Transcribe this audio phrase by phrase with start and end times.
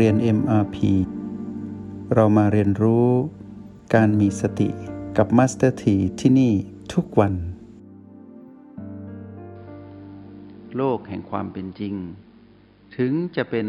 [0.00, 0.76] เรียน MRP
[2.14, 3.08] เรามาเรียนรู้
[3.94, 4.68] การมีสติ
[5.16, 6.52] กับ Master T ที่ที่นี่
[6.92, 7.34] ทุกวัน
[10.76, 11.94] โลกแห่งความเป็นจริง
[12.96, 13.66] ถึงจะเป็น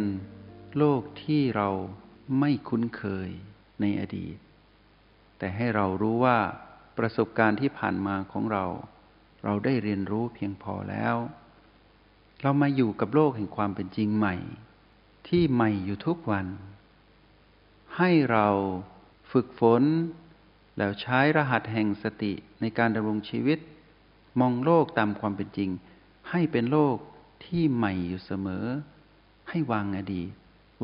[0.77, 1.69] โลกที่เรา
[2.39, 3.29] ไม่คุ้นเคย
[3.81, 4.35] ในอดีต
[5.37, 6.39] แต่ให้เรารู้ว่า
[6.97, 8.65] ประสบการณ์ที่ผ่านมาของเรา
[9.43, 11.15] เราได้เรียนรู้เพียงพอแล้ว
[12.41, 14.35] เรามาอยู่กับโลกแห่งความเป็นจริงใหม่
[15.27, 16.47] ที่ใหม่อยู่ทุกวัน
[17.97, 18.47] ให้เรา
[19.31, 19.83] ฝึกฝน
[20.77, 23.59] แล้วใช้รหัสแห่งสติในการดำรงชีวิต
[24.39, 25.69] มองโลกตามความเป็นจริง
[26.29, 26.97] ให้เป็นโลก
[27.45, 28.65] ที่ใหม่อยู่เสมอ
[29.49, 30.29] ให้วางอดีต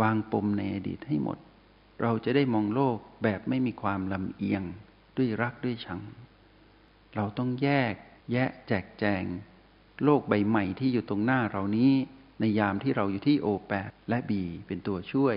[0.01, 1.37] วางปมในอดีตให้หมด
[2.01, 4.63] เราจะได้มองโลกแบบไม่มีความลำเอียง
[5.17, 6.01] ด้วยรักด้วยชัง
[7.15, 7.93] เราต้องแยก
[8.31, 9.23] แยะแจกแจง
[10.03, 11.91] โลกใบใหม่ที่อยู่ตรงหน้าเรานี้
[12.41, 15.35] ในยามที่เราอยู่ที่โอแปดและบีเป็นตัวช่วย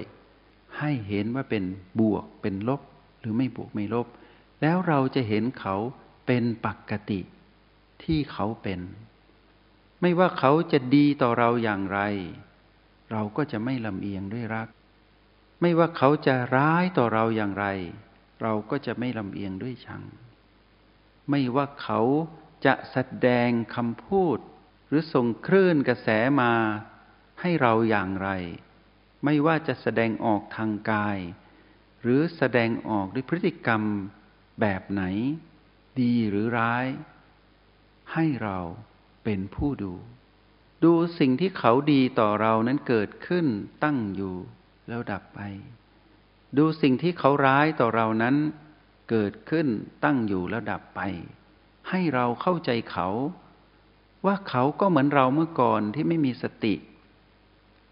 [0.78, 1.64] ให้เห็นว่าเป็น
[2.00, 2.80] บวกเป็นลบ
[3.20, 4.06] หรือไม่บวกไม่ลบ
[4.62, 5.76] แล้วเราจะเห็นเขา
[6.26, 7.20] เป็นปกติ
[8.04, 8.80] ที่เขาเป็น
[10.00, 12.00] ไม่ว่าเขาจะดีต่อเราอย่างไร
[13.12, 14.68] เราก็จะไม่ลำเอียงด้วยรัก
[15.60, 17.66] ไม่ว่าเขาจะร้ายต่อเราอย่างไร
[18.42, 20.02] เราก็จะไม่ลำเอียงด้วยชัง
[21.30, 22.00] ไม่ว่าเขา
[22.66, 24.38] จะแสดงคำพูด
[24.88, 26.08] หรือส่งคลื่นกระแส
[26.40, 26.52] มา
[27.46, 28.28] ให้เราอย่างไร
[29.24, 31.18] ไม่ว่าจะแสดงออกทางกาย
[32.02, 33.82] หรือแสดงออกด้วยพฤติกรรม
[34.60, 35.02] แบบไหน
[36.00, 36.86] ดีหรือร้าย
[38.12, 38.58] ให้เรา
[39.24, 39.94] เป็นผู้ดู
[40.84, 43.46] ดูสิ่งที่เขาดีต่อเรานั้นเกิดขึ้น
[43.84, 44.36] ตั้งอยู่
[44.88, 45.40] แล้วดับไป
[46.58, 48.36] ดูสิ่งที่เขาร้ายต่อเรานั้น
[49.10, 49.66] เกิดขึ้น
[50.04, 51.00] ตั้งอยู่แล้วดับไป
[51.90, 53.08] ให้เราเข้าใจเขา
[54.26, 56.74] ว่าเขาก็เหมือนเราเมื่อก่อนที่ไม่มีสติ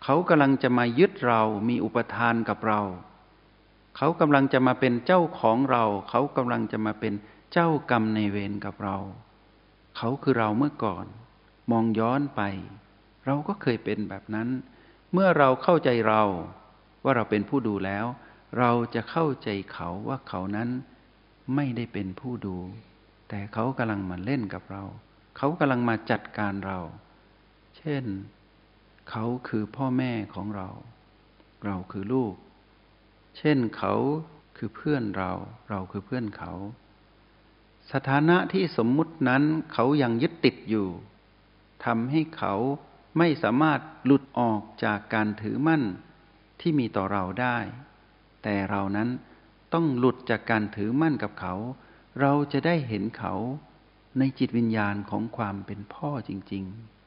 [0.03, 2.81] เขากำลังจะมายึดเรามีอุปทานกับเรา
[3.97, 7.15] เขากำลังจะมาเป็นเจ้าของเรา เขากำลังจะมาเป็น
[7.53, 8.97] เจ้ากรรมในเวรกับเรา
[9.97, 11.07] เขาคือเราเมื่อก่อน
[11.71, 12.41] มองย้อนไป
[13.27, 14.49] เราก็เคยเป็นแบบนั้น
[15.13, 16.23] เมื่อเราเข้าใจเรา
[17.05, 18.07] ว่าเราเป็นผู้ดูแล้ว
[18.59, 20.69] เราจะเข้าใจเขาว่าเขานั้น
[21.55, 22.57] ไม่ได้เป็นผู้ดู
[23.29, 24.83] แต่เขากำลังมาเล่นกับเรา
[25.37, 26.79] เขากำลังมาจัดการเรา
[27.77, 28.05] เช่น
[29.11, 30.69] เขาคือพ่อแม่ของเรา
[31.65, 32.35] เราคือลูก
[33.39, 33.95] เช่นเขา
[34.57, 35.33] คือเพื่อนเรา
[35.71, 36.53] เราคือเพื่อนเขา
[37.93, 39.43] สถานะที่สมมุตินั้น
[39.73, 40.89] เขายังยึดติดอยู่
[41.85, 42.55] ทำให้เขา
[43.19, 45.83] ไม่สามารถหลุดออกจากการถือมั่น
[46.61, 47.59] ที่มีต่อเราได้
[48.43, 49.09] แต่เรานั้น
[49.73, 51.55] ต้องหลุดจากการถือมั่นกับเขา
[52.21, 53.35] เราจะได้เห็นเขา
[54.19, 57.02] ในจิตวิญญาณของความเป็นพ่อจริง ๆ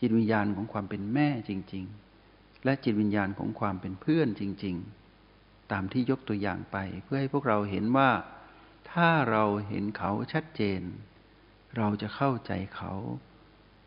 [0.00, 1.84] จิตวิญญาณของความเป็นแม่จริง
[2.24, 4.76] ๆ และจิตวิญญาณของความเป็นเพื่อนจริง
[5.24, 8.10] ๆ ตามที่ยกตัวอย่างไป เพื่อให้พวกเราเห็นว่า
[8.90, 10.82] ถ้าเราเห็นเขาชัดเจน
[11.76, 12.92] เราจะเข้าใจเขา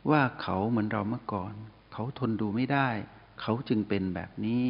[0.10, 1.54] ว่าเขาเหมือนเราเมื่อก่อน
[1.94, 2.90] เขาทนดูไม่ได้
[3.42, 4.66] เขาจึงเป็นแบบนี้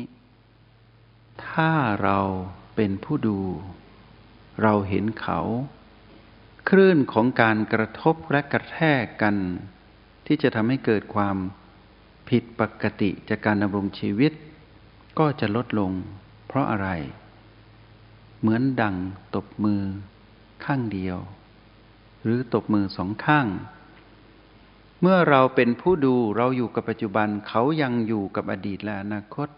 [1.48, 1.72] ถ้า
[2.04, 2.20] เรา
[2.76, 3.40] เป็นผู้ดู
[4.62, 5.40] เราเห็นเขา
[6.70, 9.36] คลื่นของการกระทบและกระแทกกัน
[10.34, 11.38] ที่จะทำให้เกิดความ
[12.30, 14.32] ผิดปกติจากการดำรงชีวิต
[15.20, 15.92] ก็จะลดลง
[16.48, 16.90] เพราะอะไร
[18.40, 18.96] เหมือนดัง
[19.36, 19.82] ตบมือ
[20.66, 21.18] ข้างเดียว
[22.24, 23.48] หรือตบมือสองข้าง
[25.02, 29.50] เมื่อเราเป็นผู้ดูเราอยู่กับปัจจุบันเขายังอยู่กับอดีตและอนาคต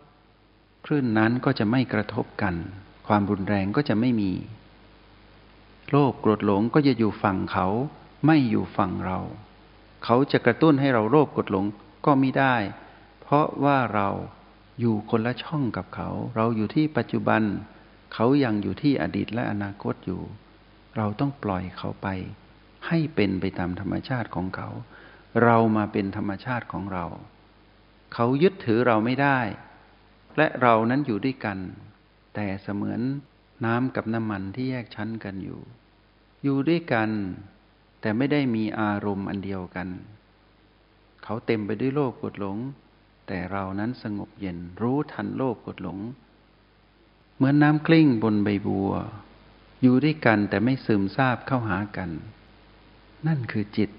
[0.85, 2.55] คลื่นนั้นก็จะไม่กระทบกัน
[3.07, 4.31] ความรุนแรงก็จะไม่มี
[5.89, 7.67] โลภโกรธหลงก็จะอยู่ฝั่งเขา
[8.25, 9.19] ไม่อยู่ฝั่งเรา
[10.03, 11.65] เขาจะกระตุ้นให้เราโลภกรธหลง
[12.05, 12.55] ก็ไม่ได้
[13.21, 14.09] เพราะว่าเรา
[14.79, 17.41] อยู่คนละช่องกับเขา เราอยู่ที่ปัจจุบัน
[18.13, 20.21] เขายังอยู่ที่อดีตและอนาคตอยู่
[20.97, 22.07] เราต้องปล่อยเขาไป
[22.87, 24.69] ให้เป็นไปตามธรรมชาติของเขา
[25.43, 27.05] เรามาเป็นธรรมชาติของเรา
[28.13, 29.39] เขายึดถือเราไม่ได้
[30.37, 31.57] และเรานั้นอยู่ด้วยกัน
[32.35, 33.01] แต่เสมือน
[33.65, 35.59] น้ำกับน้ำมันที่แยกชั้นกันอยู่
[36.43, 37.09] อยู่ด้วยกัน
[38.05, 39.87] แต่ไม่ได้มีอารมณ์อันเดียวกัน
[41.23, 42.57] เขาเต็มไปด้วยโลภกดหลง
[43.27, 45.99] แต่เรานั้นสงบเย็นรู้ทันโลภกดหลง
[47.35, 48.91] เหมือนน้ำกลิ้งบนใบบัว
[49.81, 52.09] อยู่ด้วยกันแต่ไม่ซึมซาบเข้าหากัน
[53.27, 53.89] นั่นคือจิต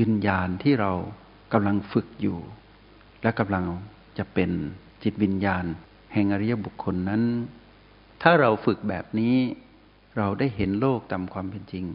[0.00, 0.92] วิญญาณที่เรา
[1.52, 2.38] กำลังฝึกอยู่
[3.22, 3.64] และกำลัง
[4.18, 4.50] จะเป็น
[5.02, 5.64] จิตวิญญาณ
[6.12, 7.22] แห่งอริยบุคคลนั้น
[8.22, 9.34] ถ้าเราฝึกแบบนี้
[10.16, 11.86] เราได้เห็นโลกตามความเป็นจริง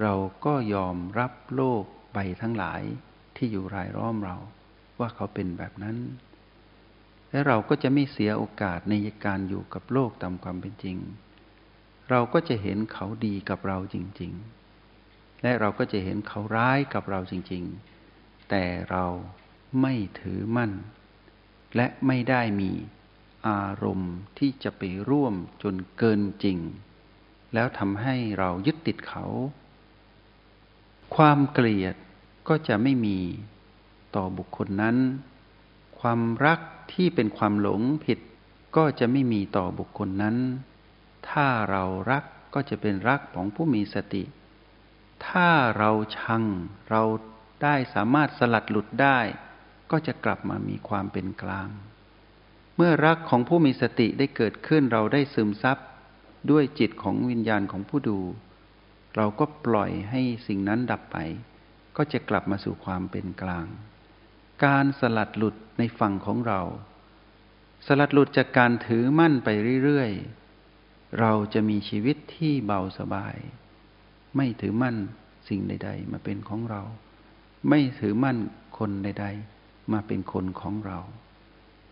[0.00, 0.14] เรา
[0.44, 2.82] ก็ยอมรับโลกใบทั้งหลาย
[3.36, 4.36] ที่อยู่รายล้อมเรา
[5.00, 5.96] ว่าเขาเป็นแบบนั้น
[7.30, 8.94] และเราก็จะไม่เสียโอกาสใน
[9.24, 10.96] การอยู่กับโลกตามความเป็นจริง
[12.10, 14.32] เราก็จะเห็นเขาดีกับเราจริง
[14.86, 17.64] ๆ และเราก็จะเห็นเขาร้ายกับเราจริง
[18.06, 19.06] ๆ แต่เรา
[19.80, 20.72] ไม่ถือมั่น
[21.76, 22.70] และไม่ได้มี
[23.48, 26.58] อารมณ์ที่จะไปร่วมจนเกินจริง
[27.54, 29.24] แล้วทำให้เรายึดติดเขา
[31.16, 31.94] ความเกลียด
[32.48, 33.18] ก็จะไม่มี
[34.16, 34.96] ต่อบุคคลนั้น
[36.00, 36.60] ความรัก
[36.92, 38.18] ที่เป็นความหลงผิด
[38.76, 40.36] ก็จะไม่มีต่อบุคคลนั้น
[41.28, 42.24] ถ้าเรารัก
[42.54, 44.22] ก็จะเป็นรักของผู้มีสติ
[45.26, 45.48] ถ้า
[45.78, 46.42] เราชัง
[46.90, 47.02] เรา
[47.62, 49.18] ได้สามารถสลัดหลุดได้
[49.90, 51.68] ก็จะกลับมามีความเป็นกลาง
[52.76, 55.78] เมื่อรักของผู้มีสติได้เกิดขึ้นเราได้ซึมซับ
[56.50, 58.18] ด้วยจิตของวิญญาณของผู้ดู
[59.16, 61.16] เราก็ปล่อยให้สิ่งนั้นดับไป
[61.96, 63.66] ก็จะกลับมาสู่ความเป็นกลาง
[64.64, 66.60] การสลัดหลุดในฝั่งของเรา
[67.86, 69.48] สลัดหลุดจากการถือมั่นไป
[69.84, 73.36] เรื่อยๆ เราจะมีชีวิตที่เบาสบาย
[74.36, 74.96] ไม่ถือมั่น
[75.48, 76.82] สิ่งใด ๆ มาเป็นของเรา
[77.68, 78.38] ไม่ถือมั่น
[78.78, 79.26] คนใด
[79.58, 80.98] ๆ มาเป็นคนของเรา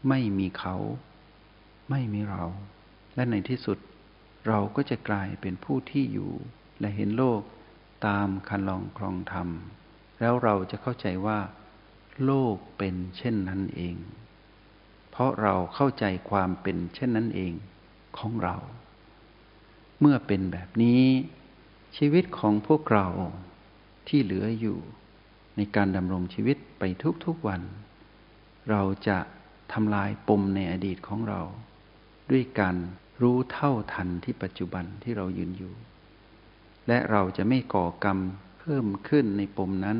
[0.08, 0.76] ไม่มีเขา
[1.90, 2.44] ไม่มีเรา
[3.14, 3.78] และในที่สุด
[4.48, 6.32] เราก็จะกลายเป็นผู้ที่อยู่
[6.80, 7.40] และเห็นโลก
[8.06, 9.48] ตามคันลองครองธรรม
[10.20, 11.38] แล้วเราจะเข้าใจว่า
[12.24, 13.96] โลกเป็นเช่นนั้นเอง
[15.10, 17.52] เพราะเราเข้าใจความเป็นเช่นนั้นเอง
[18.18, 18.56] ของเรา
[20.00, 21.02] เมื่อเป็นแบบนี้
[21.96, 23.06] ชีวิตของพวกเรา
[24.08, 24.78] ที่เหลืออยู่
[25.56, 26.82] ในการดำรงชีวิตไป
[27.24, 27.62] ทุกๆวัน
[28.70, 29.18] เราจะ
[29.72, 31.40] ทำลายปมในอดีตของเรา
[32.30, 32.76] ด้วยการ
[33.22, 35.74] รู้เท่าทันที่ปัจจุบันที่เรายืนอยู่
[36.88, 38.18] และเราจะไม่ก่อกรรม
[38.60, 39.98] เพิ่มขึ้นในปมนั้น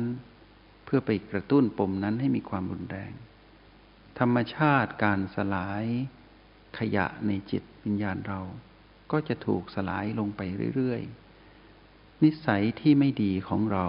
[0.85, 3.11] เพื่อไปกระตุ้นปมนั้นให้มีความรุนแรง
[4.19, 5.85] ธรรมชาติการสลาย
[6.77, 8.41] ขยะในจิตวิญญาณเรา
[9.11, 10.41] ก็จะถูกสลายลงไป
[10.75, 13.87] เรื่อยๆ นิสัยที่ไม่ดีของเรา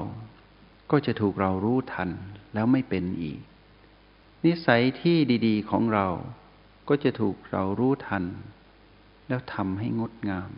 [0.90, 2.10] ก็จะถูกเรารู้ทัน
[2.54, 3.40] แล้วไม่เป็นอีก
[4.46, 5.16] นิสัยที่
[5.46, 6.08] ดีๆของเรา
[6.88, 8.24] ก็จะถูกเรารู้ทัน
[9.28, 10.50] แล้วทำให้งดงาม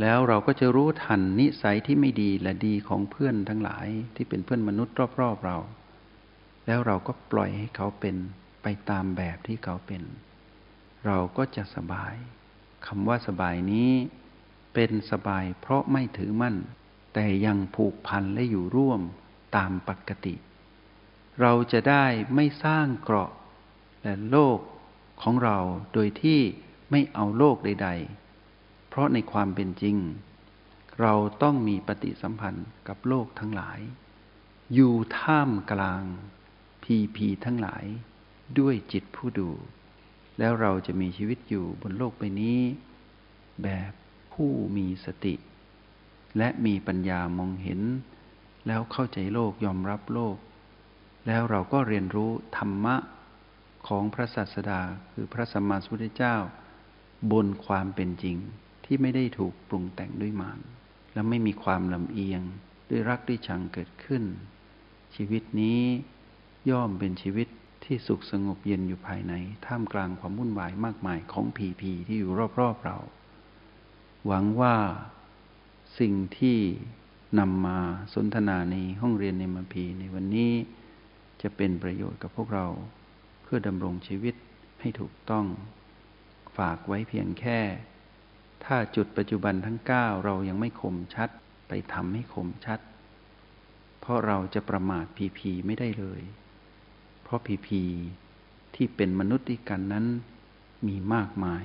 [0.00, 5.58] แล้วเราก็จะรู้ทันนิสัยที่ไม่ดีและดีของเพื่อนทั้งหลายที่เป็นเพื่อนมนุษย์รอบๆเรา
[6.66, 8.16] แล้วเราก็ปล่อยให้เขาเป็น
[8.62, 10.02] ไปตามแบบที่เขาเป็น
[11.06, 12.14] เราก็จะสบาย
[12.86, 13.90] คำว่าสบายนี้
[14.74, 16.56] เป็นสบายเพราะไม่ถือมั่น
[17.14, 19.00] แต่ยังผูกพันและอยู่ร่วม
[19.56, 20.34] ตามปกติ
[21.40, 22.04] เราจะได้
[22.34, 23.30] ไม่สร้างเกราะ
[24.02, 24.58] และโลก
[25.22, 25.58] ของเรา
[25.92, 26.40] โดยที่
[26.90, 28.27] ไม่เอาโลกใด ๆ
[28.98, 29.96] ราะในความเป็นจริง
[31.00, 33.80] เราต้องมีปฏิสัมพันธ์กับโลกทั้งหลาย
[34.74, 36.04] อยู่ท่ามกลาง
[36.82, 37.84] พีพีทั้งหลาย
[38.58, 39.50] ด้วยจิตผู้ดู
[40.38, 42.60] แล้วเราจะมีชีวิตอยู่บนโลกใบนี้
[43.62, 43.92] แบบ
[44.32, 45.34] ผู้มีสติ
[46.38, 47.80] และมีปัญญามองเห็น
[48.66, 50.36] แล้วเข้าใจโลกยอมรับโลก
[51.26, 52.96] แล้วเราก็เรียนรู้ธรรมะ
[53.88, 54.80] ของพระศาสดา
[55.12, 56.36] คือพระสัมมาสัมพุทธเจ้า
[57.32, 58.36] บนความเป็นจริง
[58.90, 60.60] ที่ไม่ได้ถูกปรุงแต่งด้วยมาร
[61.12, 62.42] และไม่มีความลำเอียง
[62.90, 64.24] ด้วยรักด้วยชังเกิดขึ้น
[65.16, 65.82] ชีวิตนี้
[66.70, 67.48] ย่อมเป็นชีวิต
[67.84, 69.32] ที่สุขสงบเย็นอยู่ภายใน
[69.66, 72.98] ท่ามกลางความวุ่นวายมากมายของผีผีที่อยู่รอบๆเรา
[74.26, 74.76] หวังว่า
[75.98, 76.58] สิ่งที่
[77.38, 77.78] นำมา
[78.14, 80.52] สนทนาในห้องเรียนในมัพีในวันนี้
[81.42, 82.66] จะเป็นประโยชน์กับพวกเรา
[83.42, 84.34] เพื่อดำรงชีวิต
[84.80, 85.46] ให้ถูกต้อง
[86.58, 87.60] ฝากไว้เพียงแค่
[88.64, 91.28] ถ้าจุดปัจจุบันทั้งเก้าเรายังไม่คมชัด
[91.68, 92.80] ไปทำให้คมชัด
[94.00, 96.22] เพราะเราจะประมาทพีพีไม่ได้เลย
[97.22, 97.82] เพราะพีพี
[98.74, 100.06] ที่เป็นมนุษย์ด้วยกันนั้น
[100.86, 101.64] มีมากมาย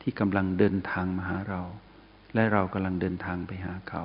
[0.00, 1.62] ที่กำลังเดินทางมาหาเรา
[2.34, 4.04] และเรากำลังเดินทางไปหาเขา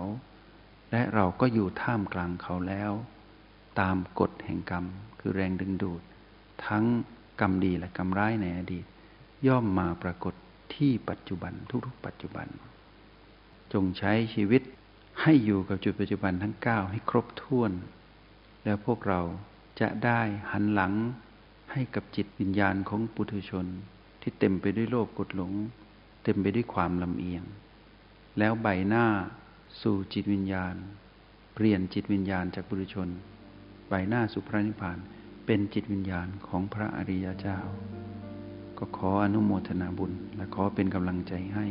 [0.92, 2.92] และเราก็อยู่ท่ามกลางเขาแล้ว
[3.80, 4.86] ตามกฎแห่งกรรม
[5.20, 6.01] คือแรงดึงดูด
[6.65, 6.86] ทั้ง
[7.42, 8.86] กรรมดีและกรรมร้ายในอดีต
[9.48, 10.34] ย่อมมาปรากฏ
[10.75, 12.48] ที่ปัจจุบันทุกๆ ปัจจุบัน
[13.74, 14.62] จงใช้ชีวิต
[15.22, 17.72] ให้อยู่กับจุดปัจจุบันทั้งเก้าให้ครบถ้วน
[18.63, 19.22] แล้วพวกเรา
[19.80, 20.94] จะได้หันหลัง
[21.72, 23.65] ให้กับจิตวิญญาณของปุถุชน
[24.22, 25.53] ที่เต็มไปด้วยโลภกดหลง
[26.24, 27.44] เต็มไปด้วยความลำเอียง
[28.39, 29.06] แล้วใบหน้า
[29.82, 30.75] สู่จิตวิญญาณ
[31.53, 33.10] เปลี่ยนจิตวิญญาณจากปุถุชน
[33.89, 34.98] บ่ายหน้าสู่พระนิพพาน
[35.46, 37.60] เป็นจิตวิญญาณของพระอริยเจ้า
[38.85, 41.65] ก็ขออนุโมทนาบุญ และขอเป็นกำลังใจให้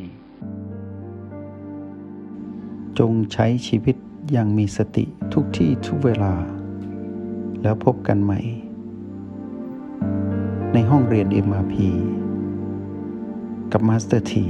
[2.98, 3.96] จงใช้ชีวิต
[4.32, 6.34] อย่างมีสติทุกที่ทุกเวลา
[7.62, 8.40] แล้วพบกันใหม่
[10.72, 11.74] ในห้องเรียน MRP
[13.72, 14.46] กับมาสเตอร์ที